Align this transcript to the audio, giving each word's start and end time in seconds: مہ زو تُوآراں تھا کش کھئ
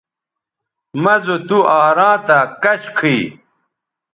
مہ 1.03 1.15
زو 1.23 1.35
تُوآراں 1.47 2.15
تھا 2.25 2.39
کش 2.61 2.81
کھئ 2.97 3.19